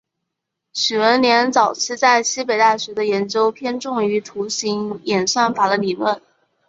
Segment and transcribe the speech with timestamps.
[0.73, 6.19] 许闻廉早期在西北大学的研究偏重于图形演算法的理论。